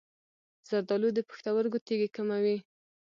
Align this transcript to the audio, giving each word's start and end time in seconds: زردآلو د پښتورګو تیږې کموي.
زردآلو 0.67 1.09
د 1.13 1.19
پښتورګو 1.29 1.83
تیږې 1.87 2.09
کموي. 2.15 2.57